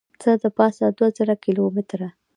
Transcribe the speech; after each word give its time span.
څه 0.21 0.31
دپاسه 0.45 0.83
دوه 0.97 1.09
زره 1.17 1.35
کیلو 1.43 1.63
متره 1.75 2.09